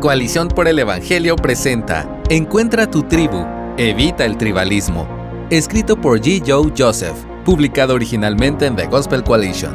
Coalición 0.00 0.46
por 0.46 0.68
el 0.68 0.78
Evangelio 0.78 1.34
presenta 1.34 2.08
Encuentra 2.30 2.88
tu 2.88 3.02
tribu, 3.02 3.44
evita 3.76 4.24
el 4.24 4.38
tribalismo. 4.38 5.08
Escrito 5.50 6.00
por 6.00 6.20
G. 6.20 6.40
Joe 6.46 6.72
Joseph, 6.78 7.16
publicado 7.44 7.94
originalmente 7.94 8.66
en 8.66 8.76
The 8.76 8.86
Gospel 8.86 9.24
Coalition. 9.24 9.74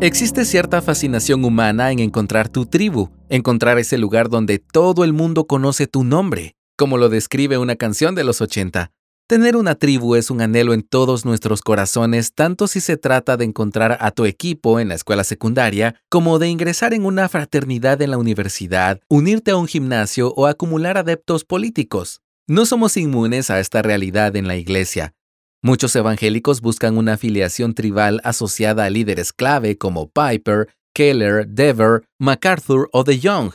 Existe 0.00 0.44
cierta 0.44 0.82
fascinación 0.82 1.44
humana 1.44 1.92
en 1.92 2.00
encontrar 2.00 2.48
tu 2.48 2.66
tribu, 2.66 3.10
encontrar 3.28 3.78
ese 3.78 3.98
lugar 3.98 4.30
donde 4.30 4.58
todo 4.58 5.04
el 5.04 5.12
mundo 5.12 5.46
conoce 5.46 5.86
tu 5.86 6.02
nombre, 6.02 6.56
como 6.76 6.98
lo 6.98 7.08
describe 7.08 7.58
una 7.58 7.76
canción 7.76 8.16
de 8.16 8.24
los 8.24 8.40
80. 8.40 8.90
Tener 9.28 9.56
una 9.56 9.74
tribu 9.74 10.14
es 10.14 10.30
un 10.30 10.40
anhelo 10.40 10.72
en 10.72 10.82
todos 10.82 11.24
nuestros 11.24 11.60
corazones, 11.60 12.32
tanto 12.32 12.68
si 12.68 12.80
se 12.80 12.96
trata 12.96 13.36
de 13.36 13.44
encontrar 13.44 13.98
a 14.00 14.12
tu 14.12 14.24
equipo 14.24 14.78
en 14.78 14.86
la 14.86 14.94
escuela 14.94 15.24
secundaria, 15.24 16.00
como 16.08 16.38
de 16.38 16.48
ingresar 16.48 16.94
en 16.94 17.04
una 17.04 17.28
fraternidad 17.28 18.00
en 18.02 18.12
la 18.12 18.18
universidad, 18.18 19.00
unirte 19.08 19.50
a 19.50 19.56
un 19.56 19.66
gimnasio 19.66 20.32
o 20.36 20.46
acumular 20.46 20.96
adeptos 20.96 21.44
políticos. 21.44 22.20
No 22.46 22.66
somos 22.66 22.96
inmunes 22.96 23.50
a 23.50 23.58
esta 23.58 23.82
realidad 23.82 24.36
en 24.36 24.46
la 24.46 24.54
iglesia. 24.54 25.12
Muchos 25.60 25.96
evangélicos 25.96 26.60
buscan 26.60 26.96
una 26.96 27.14
afiliación 27.14 27.74
tribal 27.74 28.20
asociada 28.22 28.84
a 28.84 28.90
líderes 28.90 29.32
clave 29.32 29.76
como 29.76 30.08
Piper, 30.08 30.68
Keller, 30.94 31.48
Dever, 31.48 32.04
MacArthur 32.20 32.88
o 32.92 33.02
De 33.02 33.18
Young. 33.18 33.54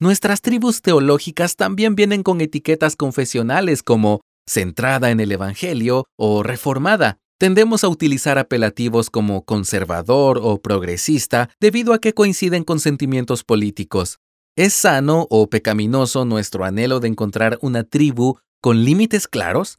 Nuestras 0.00 0.40
tribus 0.40 0.80
teológicas 0.80 1.56
también 1.56 1.96
vienen 1.96 2.22
con 2.22 2.40
etiquetas 2.40 2.96
confesionales 2.96 3.82
como 3.82 4.22
centrada 4.46 5.10
en 5.10 5.20
el 5.20 5.32
Evangelio 5.32 6.06
o 6.16 6.42
reformada. 6.42 7.18
Tendemos 7.38 7.82
a 7.82 7.88
utilizar 7.88 8.38
apelativos 8.38 9.10
como 9.10 9.44
conservador 9.44 10.38
o 10.42 10.62
progresista 10.62 11.50
debido 11.60 11.92
a 11.92 11.98
que 11.98 12.14
coinciden 12.14 12.62
con 12.62 12.78
sentimientos 12.78 13.42
políticos. 13.42 14.20
¿Es 14.56 14.74
sano 14.74 15.26
o 15.30 15.48
pecaminoso 15.48 16.24
nuestro 16.24 16.64
anhelo 16.64 17.00
de 17.00 17.08
encontrar 17.08 17.58
una 17.62 17.84
tribu 17.84 18.36
con 18.60 18.84
límites 18.84 19.26
claros? 19.26 19.78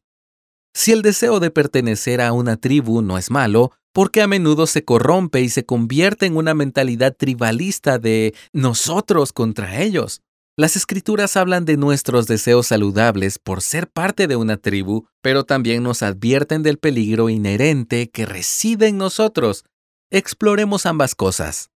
Si 0.73 0.92
el 0.92 1.03
deseo 1.03 1.39
de 1.39 1.52
pertenecer 1.52 2.20
a 2.20 2.33
una 2.33 2.58
tribu 2.58 3.03
no 3.03 3.20
es 3.20 3.30
malo, 3.30 3.72
¿por 3.94 4.09
qué 4.09 4.23
a 4.23 4.27
menudo 4.27 4.66
se 4.66 4.83
corrompe 4.83 5.42
y 5.42 5.50
se 5.50 5.66
convierte 5.66 6.25
en 6.25 6.36
una 6.36 6.55
mentalidad 6.55 7.16
tribalista 7.16 8.00
de 8.00 8.33
nosotros 8.52 9.31
contra 9.31 9.81
ellos? 9.81 10.22
Las 10.56 10.76
escrituras 10.76 11.36
hablan 11.36 11.66
de 11.66 11.78
nuestros 11.78 12.28
deseos 12.28 12.68
saludables 12.68 13.40
por 13.40 13.64
ser 13.64 13.90
parte 13.90 14.28
de 14.28 14.36
una 14.36 14.58
tribu, 14.58 15.08
pero 15.23 15.45
también 15.45 15.82
nos 15.82 16.04
advierten 16.04 16.62
del 16.62 16.78
peligro 16.78 17.30
inherente 17.30 18.12
que 18.12 18.28
reside 18.28 18.88
en 18.88 19.00
nosotros. 19.00 19.66
Exploremos 20.12 20.86
ambas 20.86 21.16
cosas. 21.16 21.72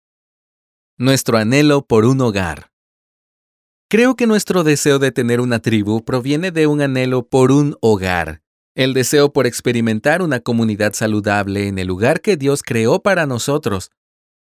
Nuestro 0.98 1.38
anhelo 1.38 1.86
por 1.86 2.06
un 2.06 2.20
hogar. 2.22 2.72
Creo 3.92 4.16
que 4.16 4.26
nuestro 4.26 4.64
deseo 4.64 4.98
de 4.98 5.12
tener 5.12 5.40
una 5.40 5.60
tribu 5.60 6.04
proviene 6.04 6.50
de 6.50 6.66
un 6.66 6.82
anhelo 6.82 7.28
por 7.28 7.52
un 7.52 7.78
hogar, 7.80 8.42
el 8.74 8.96
deseo 8.96 9.32
por 9.32 9.46
experimentar 9.46 10.24
una 10.24 10.40
comunidad 10.40 10.94
saludable 10.94 11.68
en 11.68 11.78
el 11.78 11.86
lugar 11.86 12.22
que 12.22 12.38
Dios 12.38 12.64
creó 12.64 13.04
para 13.04 13.28
nosotros. 13.28 13.92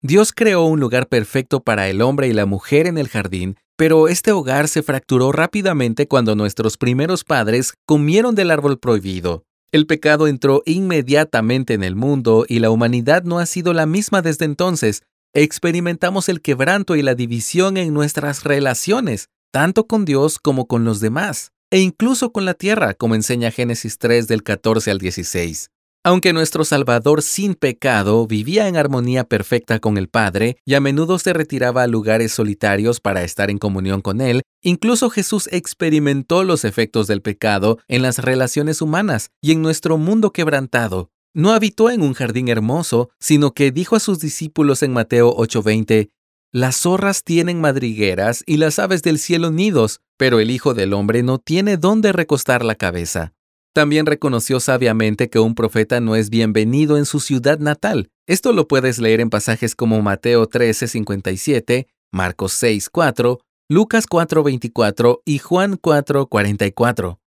Dios 0.01 0.33
creó 0.33 0.65
un 0.65 0.81
lugar 0.81 1.07
perfecto 1.07 1.63
para 1.63 1.87
el 1.87 2.01
hombre 2.01 2.27
y 2.27 2.33
la 2.33 2.45
mujer 2.45 2.87
en 2.87 2.97
el 2.97 3.07
jardín 3.07 3.57
pero 3.77 4.07
este 4.07 4.31
hogar 4.31 4.67
se 4.67 4.83
fracturó 4.83 5.31
rápidamente 5.31 6.07
cuando 6.07 6.35
nuestros 6.35 6.77
primeros 6.77 7.23
padres 7.23 7.73
comieron 7.85 8.35
del 8.35 8.51
árbol 8.51 8.79
prohibido. 8.79 9.45
El 9.71 9.85
pecado 9.85 10.27
entró 10.27 10.63
inmediatamente 10.65 11.73
en 11.75 11.83
el 11.83 11.95
mundo 11.95 12.45
y 12.47 12.59
la 12.59 12.71
humanidad 12.71 13.23
no 13.23 13.37
ha 13.39 13.45
sido 13.45 13.73
la 13.73 13.85
misma 13.85 14.21
desde 14.21 14.45
entonces. 14.45 15.03
Experimentamos 15.33 16.27
el 16.27 16.41
quebranto 16.41 16.95
y 16.95 17.03
la 17.03 17.13
división 17.13 17.77
en 17.77 17.93
nuestras 17.93 18.43
relaciones, 18.43 19.29
tanto 19.51 19.85
con 19.85 20.05
Dios 20.05 20.39
como 20.39 20.67
con 20.67 20.83
los 20.83 20.99
demás, 20.99 21.51
e 21.69 21.79
incluso 21.79 22.31
con 22.31 22.45
la 22.45 22.55
tierra, 22.55 22.95
como 22.95 23.13
enseña 23.13 23.51
Génesis 23.51 23.99
3 23.99 24.27
del 24.27 24.41
14 24.41 24.89
al 24.89 24.97
16. 24.97 25.69
Aunque 26.07 26.31
nuestro 26.31 26.63
Salvador 26.63 27.21
sin 27.21 27.53
pecado 27.53 28.25
vivía 28.27 28.69
en 28.69 28.77
armonía 28.77 29.25
perfecta 29.25 29.79
con 29.79 29.97
el 29.97 30.07
Padre 30.07 30.55
y 30.63 30.75
a 30.75 30.79
menudo 30.79 31.19
se 31.19 31.33
retiraba 31.33 31.83
a 31.83 31.87
lugares 31.87 32.31
solitarios 32.31 33.01
para 33.01 33.23
estar 33.25 33.51
en 33.51 33.57
comunión 33.57 33.99
con 33.99 34.21
Él, 34.21 34.43
incluso 34.61 35.09
Jesús 35.09 35.49
experimentó 35.51 36.45
los 36.45 36.63
efectos 36.63 37.07
del 37.07 37.21
pecado 37.21 37.79
en 37.89 38.03
las 38.03 38.19
relaciones 38.19 38.81
humanas 38.81 39.31
y 39.41 39.51
en 39.51 39.61
nuestro 39.61 39.97
mundo 39.97 40.31
quebrantado. 40.31 41.11
No 41.33 41.51
habitó 41.51 41.89
en 41.89 42.01
un 42.01 42.13
jardín 42.13 42.47
hermoso, 42.47 43.09
sino 43.19 43.51
que 43.51 43.73
dijo 43.73 43.97
a 43.97 43.99
sus 43.99 44.19
discípulos 44.19 44.83
en 44.83 44.93
Mateo 44.93 45.35
8:20, 45.35 46.11
Las 46.53 46.77
zorras 46.77 47.25
tienen 47.25 47.59
madrigueras 47.59 48.43
y 48.45 48.55
las 48.55 48.79
aves 48.79 49.03
del 49.03 49.19
cielo 49.19 49.51
nidos, 49.51 49.99
pero 50.15 50.39
el 50.39 50.51
Hijo 50.51 50.73
del 50.73 50.93
Hombre 50.93 51.21
no 51.21 51.37
tiene 51.37 51.75
dónde 51.75 52.13
recostar 52.13 52.63
la 52.63 52.75
cabeza. 52.75 53.33
También 53.77 54.07
reconoció 54.07 54.59
sabiamente 54.59 55.29
que 55.29 55.37
un 55.37 55.53
profeta 55.53 55.99
no 55.99 56.15
es 56.15 56.31
bienvenido 56.31 56.97
en 56.97 57.05
su 57.05 57.19
ciudad 57.19 57.59
natal. 57.59 58.09
Esto 58.25 58.51
lo 58.51 58.67
puedes 58.67 58.97
leer 58.97 59.21
en 59.21 59.29
pasajes 59.29 59.75
como 59.75 60.01
Mateo 60.01 60.49
13:57, 60.49 61.85
Marcos 62.11 62.53
6:4, 62.53 63.37
Lucas 63.69 64.07
4:24 64.07 65.21
y 65.25 65.37
Juan 65.37 65.77
4:44. 65.77 67.19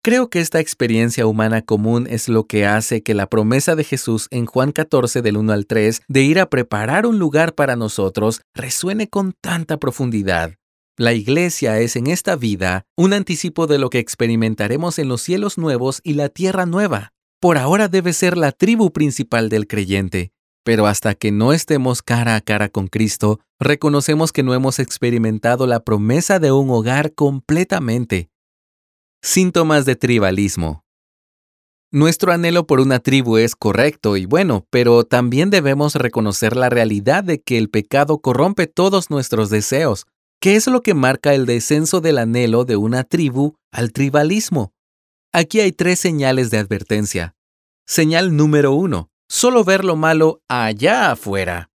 Creo 0.00 0.30
que 0.30 0.38
esta 0.38 0.60
experiencia 0.60 1.26
humana 1.26 1.62
común 1.62 2.06
es 2.08 2.28
lo 2.28 2.44
que 2.44 2.66
hace 2.66 3.02
que 3.02 3.14
la 3.14 3.28
promesa 3.28 3.74
de 3.74 3.82
Jesús 3.82 4.28
en 4.30 4.46
Juan 4.46 4.70
14 4.70 5.22
del 5.22 5.36
1 5.36 5.52
al 5.52 5.66
3 5.66 6.02
de 6.06 6.22
ir 6.22 6.38
a 6.38 6.48
preparar 6.48 7.06
un 7.06 7.18
lugar 7.18 7.56
para 7.56 7.74
nosotros 7.74 8.42
resuene 8.54 9.08
con 9.08 9.32
tanta 9.40 9.78
profundidad. 9.78 10.54
La 10.98 11.12
iglesia 11.12 11.78
es 11.78 11.94
en 11.96 12.06
esta 12.06 12.36
vida 12.36 12.86
un 12.96 13.12
anticipo 13.12 13.66
de 13.66 13.78
lo 13.78 13.90
que 13.90 13.98
experimentaremos 13.98 14.98
en 14.98 15.08
los 15.08 15.20
cielos 15.20 15.58
nuevos 15.58 16.00
y 16.02 16.14
la 16.14 16.30
tierra 16.30 16.64
nueva. 16.64 17.12
Por 17.38 17.58
ahora 17.58 17.88
debe 17.88 18.14
ser 18.14 18.38
la 18.38 18.50
tribu 18.50 18.94
principal 18.94 19.50
del 19.50 19.66
creyente, 19.66 20.32
pero 20.64 20.86
hasta 20.86 21.14
que 21.14 21.32
no 21.32 21.52
estemos 21.52 22.00
cara 22.00 22.34
a 22.34 22.40
cara 22.40 22.70
con 22.70 22.88
Cristo, 22.88 23.40
reconocemos 23.60 24.32
que 24.32 24.42
no 24.42 24.54
hemos 24.54 24.78
experimentado 24.78 25.66
la 25.66 25.80
promesa 25.80 26.38
de 26.38 26.50
un 26.50 26.70
hogar 26.70 27.12
completamente. 27.12 28.30
Síntomas 29.20 29.84
de 29.84 29.96
tribalismo. 29.96 30.82
Nuestro 31.92 32.32
anhelo 32.32 32.66
por 32.66 32.80
una 32.80 33.00
tribu 33.00 33.36
es 33.36 33.54
correcto 33.54 34.16
y 34.16 34.24
bueno, 34.24 34.66
pero 34.70 35.04
también 35.04 35.50
debemos 35.50 35.94
reconocer 35.94 36.56
la 36.56 36.70
realidad 36.70 37.22
de 37.22 37.42
que 37.42 37.58
el 37.58 37.68
pecado 37.68 38.18
corrompe 38.18 38.66
todos 38.66 39.10
nuestros 39.10 39.50
deseos, 39.50 40.06
¿Qué 40.46 40.54
es 40.54 40.68
lo 40.68 40.80
que 40.80 40.94
marca 40.94 41.34
el 41.34 41.44
descenso 41.44 42.00
del 42.00 42.18
anhelo 42.18 42.64
de 42.64 42.76
una 42.76 43.02
tribu 43.02 43.56
al 43.72 43.92
tribalismo? 43.92 44.72
Aquí 45.32 45.58
hay 45.58 45.72
tres 45.72 45.98
señales 45.98 46.52
de 46.52 46.58
advertencia. 46.58 47.34
Señal 47.84 48.36
número 48.36 48.72
uno, 48.72 49.10
solo 49.28 49.64
ver 49.64 49.84
lo 49.84 49.96
malo 49.96 50.40
allá 50.48 51.10
afuera. 51.10 51.72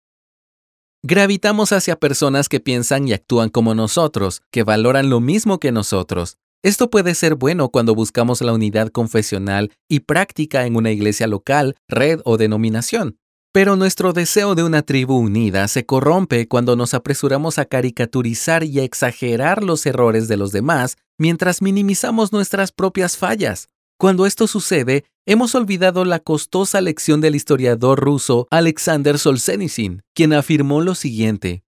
Gravitamos 1.04 1.70
hacia 1.70 1.94
personas 1.94 2.48
que 2.48 2.58
piensan 2.58 3.06
y 3.06 3.12
actúan 3.12 3.50
como 3.50 3.76
nosotros, 3.76 4.42
que 4.50 4.64
valoran 4.64 5.10
lo 5.10 5.20
mismo 5.20 5.60
que 5.60 5.70
nosotros. 5.70 6.36
Esto 6.64 6.90
puede 6.90 7.14
ser 7.14 7.36
bueno 7.36 7.68
cuando 7.68 7.94
buscamos 7.94 8.40
la 8.40 8.52
unidad 8.52 8.88
confesional 8.88 9.70
y 9.88 10.00
práctica 10.00 10.66
en 10.66 10.74
una 10.74 10.90
iglesia 10.90 11.28
local, 11.28 11.76
red 11.86 12.18
o 12.24 12.36
denominación. 12.36 13.16
Pero 13.56 13.74
nuestro 13.74 14.12
deseo 14.12 14.54
de 14.54 14.64
una 14.64 14.82
tribu 14.82 15.16
unida 15.16 15.66
se 15.68 15.86
corrompe 15.86 16.46
cuando 16.46 16.76
nos 16.76 16.92
apresuramos 16.92 17.58
a 17.58 17.64
caricaturizar 17.64 18.64
y 18.64 18.80
a 18.80 18.84
exagerar 18.84 19.62
los 19.64 19.86
errores 19.86 20.28
de 20.28 20.36
los 20.36 20.52
demás 20.52 20.98
mientras 21.16 21.62
minimizamos 21.62 22.34
nuestras 22.34 22.70
propias 22.70 23.16
fallas. 23.16 23.70
Cuando 23.98 24.26
esto 24.26 24.46
sucede, 24.46 25.06
hemos 25.24 25.54
olvidado 25.54 26.04
la 26.04 26.20
costosa 26.20 26.82
lección 26.82 27.22
del 27.22 27.34
historiador 27.34 27.98
ruso 27.98 28.46
Alexander 28.50 29.18
Solzhenitsyn, 29.18 30.02
quien 30.14 30.34
afirmó 30.34 30.82
lo 30.82 30.94
siguiente. 30.94 31.64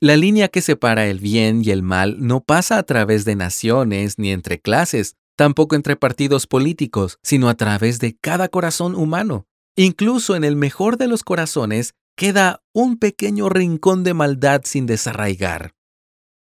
La 0.00 0.16
línea 0.16 0.48
que 0.48 0.62
separa 0.62 1.06
el 1.06 1.18
bien 1.18 1.60
y 1.62 1.70
el 1.70 1.82
mal 1.82 2.16
no 2.26 2.40
pasa 2.40 2.78
a 2.78 2.82
través 2.84 3.26
de 3.26 3.36
naciones 3.36 4.18
ni 4.18 4.32
entre 4.32 4.58
clases, 4.58 5.16
tampoco 5.36 5.76
entre 5.76 5.96
partidos 5.96 6.46
políticos, 6.46 7.18
sino 7.22 7.50
a 7.50 7.56
través 7.56 7.98
de 7.98 8.16
cada 8.18 8.48
corazón 8.48 8.94
humano. 8.94 9.44
Incluso 9.80 10.36
en 10.36 10.44
el 10.44 10.56
mejor 10.56 10.98
de 10.98 11.08
los 11.08 11.24
corazones 11.24 11.94
queda 12.14 12.62
un 12.74 12.98
pequeño 12.98 13.48
rincón 13.48 14.04
de 14.04 14.12
maldad 14.12 14.60
sin 14.64 14.84
desarraigar. 14.84 15.72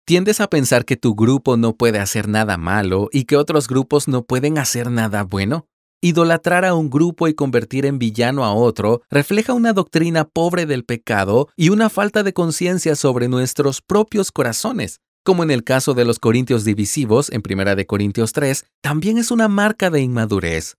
¿Tiendes 0.06 0.40
a 0.40 0.48
pensar 0.48 0.86
que 0.86 0.96
tu 0.96 1.14
grupo 1.14 1.58
no 1.58 1.76
puede 1.76 1.98
hacer 1.98 2.28
nada 2.28 2.56
malo 2.56 3.10
y 3.12 3.24
que 3.24 3.36
otros 3.36 3.68
grupos 3.68 4.08
no 4.08 4.22
pueden 4.22 4.56
hacer 4.56 4.90
nada 4.90 5.22
bueno? 5.22 5.66
Idolatrar 6.00 6.64
a 6.64 6.72
un 6.72 6.88
grupo 6.88 7.28
y 7.28 7.34
convertir 7.34 7.84
en 7.84 7.98
villano 7.98 8.42
a 8.42 8.54
otro 8.54 9.02
refleja 9.10 9.52
una 9.52 9.74
doctrina 9.74 10.24
pobre 10.24 10.64
del 10.64 10.86
pecado 10.86 11.50
y 11.56 11.68
una 11.68 11.90
falta 11.90 12.22
de 12.22 12.32
conciencia 12.32 12.96
sobre 12.96 13.28
nuestros 13.28 13.82
propios 13.82 14.32
corazones. 14.32 15.02
Como 15.26 15.42
en 15.42 15.50
el 15.50 15.62
caso 15.62 15.92
de 15.92 16.06
los 16.06 16.18
corintios 16.18 16.64
divisivos 16.64 17.30
en 17.30 17.42
1 17.46 17.84
Corintios 17.86 18.32
3, 18.32 18.64
también 18.80 19.18
es 19.18 19.30
una 19.30 19.48
marca 19.48 19.90
de 19.90 20.00
inmadurez. 20.00 20.78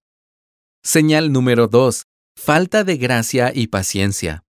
Señal 0.81 1.31
número 1.31 1.67
2. 1.67 2.06
Falta 2.39 2.83
de 2.83 2.97
gracia 2.97 3.51
y 3.53 3.67
paciencia. 3.67 4.45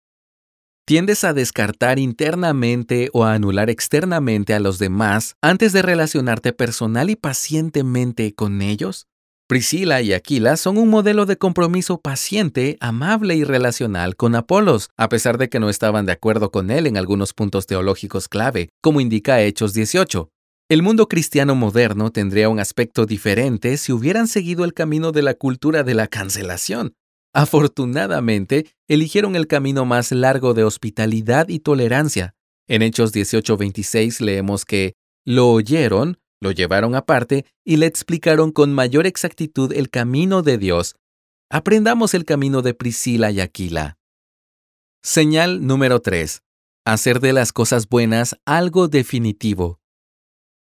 ¿Tiendes 0.87 1.25
a 1.25 1.33
descartar 1.33 1.99
internamente 1.99 3.09
o 3.11 3.25
a 3.25 3.33
anular 3.33 3.69
externamente 3.69 4.53
a 4.53 4.61
los 4.61 4.79
demás 4.79 5.35
antes 5.41 5.73
de 5.73 5.81
relacionarte 5.81 6.53
personal 6.53 7.09
y 7.09 7.17
pacientemente 7.17 8.33
con 8.33 8.61
ellos? 8.61 9.05
Priscila 9.47 10.01
y 10.01 10.13
Aquila 10.13 10.55
son 10.55 10.77
un 10.77 10.89
modelo 10.89 11.25
de 11.25 11.37
compromiso 11.37 11.99
paciente, 11.99 12.77
amable 12.79 13.35
y 13.35 13.43
relacional 13.43 14.15
con 14.15 14.33
Apolos, 14.33 14.89
a 14.97 15.09
pesar 15.09 15.37
de 15.37 15.49
que 15.49 15.59
no 15.59 15.69
estaban 15.69 16.05
de 16.05 16.13
acuerdo 16.13 16.51
con 16.51 16.71
él 16.71 16.87
en 16.87 16.97
algunos 16.97 17.33
puntos 17.33 17.67
teológicos 17.67 18.29
clave, 18.29 18.69
como 18.81 19.01
indica 19.01 19.41
Hechos 19.41 19.73
18. 19.73 20.29
El 20.69 20.81
mundo 20.81 21.09
cristiano 21.09 21.53
moderno 21.53 22.11
tendría 22.11 22.47
un 22.47 22.61
aspecto 22.61 23.05
diferente 23.05 23.75
si 23.77 23.91
hubieran 23.91 24.29
seguido 24.29 24.63
el 24.63 24.73
camino 24.73 25.11
de 25.11 25.21
la 25.21 25.33
cultura 25.33 25.83
de 25.83 25.93
la 25.93 26.07
cancelación. 26.07 26.95
Afortunadamente, 27.33 28.67
eligieron 28.87 29.35
el 29.35 29.47
camino 29.47 29.85
más 29.85 30.11
largo 30.11 30.53
de 30.53 30.63
hospitalidad 30.63 31.49
y 31.49 31.59
tolerancia. 31.59 32.35
En 32.67 32.81
Hechos 32.83 33.11
18:26 33.11 34.21
leemos 34.21 34.65
que 34.65 34.93
lo 35.25 35.49
oyeron, 35.49 36.19
lo 36.39 36.51
llevaron 36.51 36.95
aparte 36.95 37.45
y 37.65 37.77
le 37.77 37.87
explicaron 37.87 38.51
con 38.51 38.71
mayor 38.71 39.07
exactitud 39.07 39.73
el 39.73 39.89
camino 39.89 40.43
de 40.43 40.57
Dios. 40.57 40.95
Aprendamos 41.49 42.13
el 42.13 42.25
camino 42.25 42.61
de 42.61 42.73
Priscila 42.73 43.31
y 43.31 43.39
Aquila. 43.39 43.97
Señal 45.01 45.65
número 45.65 46.01
3. 46.01 46.41
Hacer 46.85 47.19
de 47.19 47.33
las 47.33 47.51
cosas 47.51 47.89
buenas 47.89 48.37
algo 48.45 48.87
definitivo. 48.87 49.79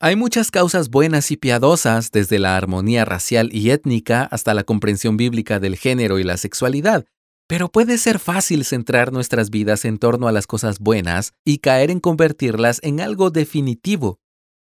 Hay 0.02 0.16
muchas 0.16 0.50
causas 0.50 0.90
buenas 0.90 1.30
y 1.30 1.36
piadosas, 1.36 2.12
desde 2.12 2.40
la 2.40 2.56
armonía 2.56 3.04
racial 3.04 3.50
y 3.52 3.72
étnica 3.72 4.24
hasta 4.24 4.54
la 4.54 4.64
comprensión 4.64 5.18
bíblica 5.18 5.60
del 5.60 5.76
género 5.76 6.20
y 6.20 6.24
la 6.24 6.38
sexualidad, 6.38 7.04
pero 7.50 7.68
puede 7.68 7.98
ser 7.98 8.18
fácil 8.18 8.64
centrar 8.64 9.12
nuestras 9.12 9.50
vidas 9.50 9.84
en 9.84 9.98
torno 9.98 10.30
a 10.30 10.32
las 10.32 10.48
cosas 10.48 10.80
buenas 10.80 11.34
y 11.44 11.58
caer 11.58 11.92
en 11.92 12.00
convertirlas 12.00 12.80
en 12.82 13.02
algo 13.02 13.30
definitivo. 13.30 14.22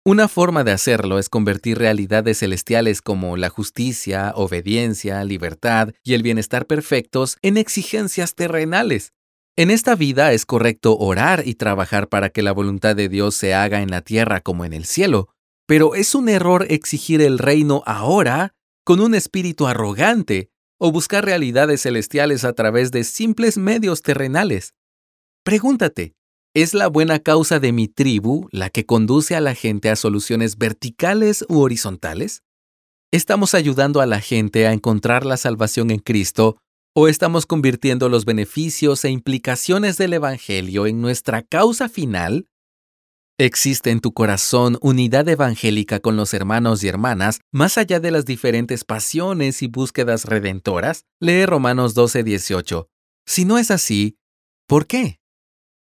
Una 0.05 0.27
forma 0.27 0.65
de 0.65 0.73
hacerlo 0.73 1.21
es 1.21 1.29
convertir 1.29 1.79
realidades 1.79 2.41
celestiales 2.41 3.01
como 3.01 3.37
la 3.37 3.49
justicia, 3.49 4.33
obediencia, 4.35 5.23
libertad 5.23 5.91
y 6.03 6.15
el 6.15 6.25
bienestar 6.25 6.67
perfectos 6.67 7.37
en 7.43 7.59
exigencias 7.59 8.35
terrenales. 8.35 9.13
En 9.55 9.71
esta 9.71 9.95
vida 9.95 10.33
es 10.33 10.47
correcto 10.47 10.97
orar 10.97 11.43
y 11.47 11.57
trabajar 11.57 12.09
para 12.09 12.31
que 12.31 12.41
la 12.41 12.53
voluntad 12.53 12.97
de 12.97 13.11
Dios 13.11 13.35
se 13.35 13.53
haga 13.53 13.83
en 13.83 13.91
la 13.91 14.01
tierra 14.01 14.41
como 14.41 14.65
en 14.65 14.73
el 14.73 14.87
cielo, 14.87 15.29
pero 15.67 15.95
es 15.95 16.15
un 16.15 16.31
error 16.31 16.67
exigir 16.71 17.21
el 17.21 17.39
reino 17.39 17.83
ahora 17.85 18.55
con 18.83 19.01
un 19.01 19.15
espíritu 19.15 19.67
arrogante 19.67 20.51
o 20.79 20.91
buscar 20.91 21.27
realidades 21.27 21.83
celestiales 21.83 22.45
a 22.45 22.55
través 22.55 22.93
de 22.93 23.05
simples 23.05 23.59
medios 23.59 24.01
terrenales. 24.01 24.75
Pregúntate, 25.45 26.15
¿es 26.55 26.73
la 26.73 26.89
buena 26.89 27.19
causa 27.19 27.61
de 27.61 27.73
mi 27.73 27.89
tribu 27.89 28.49
la 28.53 28.71
que 28.71 28.87
conduce 28.87 29.37
a 29.37 29.41
la 29.43 29.55
gente 29.55 29.91
a 29.91 29.97
soluciones 29.97 30.57
verticales 30.57 31.45
u 31.51 31.61
horizontales? 31.61 32.43
¿Estamos 33.13 33.55
ayudando 33.55 34.01
a 34.01 34.07
la 34.07 34.21
gente 34.21 34.67
a 34.67 34.73
encontrar 34.73 35.27
la 35.27 35.37
salvación 35.37 35.91
en 35.91 35.99
Cristo 35.99 36.57
¿O 36.94 37.09
estamos 37.09 37.47
convirtiendo 37.47 38.11
los 38.11 38.27
beneficios 38.27 39.06
e 39.06 39.11
implicaciones 39.11 39.97
del 39.97 40.12
Evangelio 40.12 40.87
en 40.87 41.00
nuestra 41.00 41.41
causa 41.41 41.89
final? 41.89 42.49
¿Existe 43.39 43.91
en 43.91 44.00
tu 44.00 44.12
corazón 44.12 44.77
unidad 44.83 45.27
evangélica 45.27 46.00
con 46.00 46.17
los 46.17 46.35
hermanos 46.35 46.85
y 46.85 46.89
hermanas 46.89 47.41
más 47.50 47.79
allá 47.79 47.99
de 47.99 48.11
las 48.11 48.27
diferentes 48.27 48.85
pasiones 48.85 49.62
y 49.62 49.69
búsquedas 49.69 50.27
redentoras? 50.27 51.06
Lee 51.19 51.47
Romanos 51.47 51.94
12:18. 51.94 52.89
Si 53.25 53.47
no 53.47 53.56
es 53.56 53.71
así, 53.71 54.19
¿por 54.67 54.87
qué? 54.87 55.19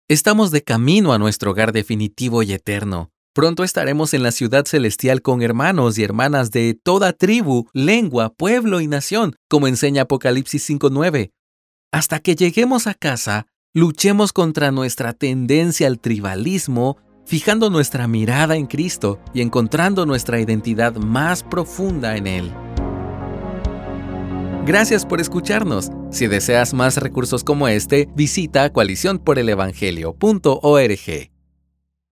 Estamos 0.10 0.50
de 0.50 0.64
camino 0.64 1.14
a 1.14 1.20
nuestro 1.20 1.52
hogar 1.52 1.72
definitivo 1.72 2.42
y 2.42 2.52
eterno. 2.52 3.12
Pronto 3.36 3.64
estaremos 3.66 4.14
en 4.14 4.24
la 4.24 4.32
ciudad 4.32 4.64
celestial 4.66 5.22
con 5.22 5.42
hermanos 5.42 5.98
y 5.98 6.06
hermanas 6.06 6.52
de 6.52 6.80
toda 6.82 7.12
tribu, 7.12 7.68
lengua, 7.74 8.34
pueblo 8.34 8.80
y 8.80 8.88
nación, 8.88 9.36
como 9.50 9.68
enseña 9.68 10.04
Apocalipsis 10.04 10.70
5.9. 10.70 11.34
Hasta 11.92 12.22
que 12.22 12.38
lleguemos 12.38 12.88
a 12.88 12.94
casa, 12.94 13.48
luchemos 13.74 14.32
contra 14.32 14.72
nuestra 14.72 15.12
tendencia 15.12 15.88
al 15.88 16.00
tribalismo, 16.00 16.96
fijando 17.26 17.70
nuestra 17.70 18.08
mirada 18.08 18.56
en 18.56 18.68
Cristo 18.68 19.20
y 19.34 19.42
encontrando 19.42 20.06
nuestra 20.06 20.40
identidad 20.40 20.96
más 20.96 21.44
profunda 21.44 22.16
en 22.16 22.28
Él. 22.28 22.54
Gracias 24.66 25.06
por 25.06 25.20
escucharnos. 25.20 25.92
Si 26.10 26.28
deseas 26.28 26.74
más 26.74 26.96
recursos 26.96 27.44
como 27.44 27.68
este, 27.68 28.08
visita 28.16 28.72
coaliciónporelevangelio.org. 28.72 31.35